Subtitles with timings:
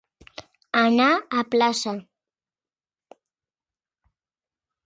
[0.79, 1.09] Anar
[1.41, 1.93] a plaça.